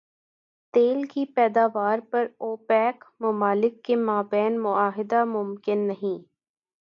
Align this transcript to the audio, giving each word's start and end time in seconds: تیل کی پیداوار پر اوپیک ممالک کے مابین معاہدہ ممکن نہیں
تیل 0.73 1.01
کی 1.07 1.25
پیداوار 1.35 1.99
پر 2.11 2.25
اوپیک 2.39 3.03
ممالک 3.19 3.83
کے 3.85 3.95
مابین 3.97 4.59
معاہدہ 4.59 5.23
ممکن 5.27 5.87
نہیں 5.87 6.21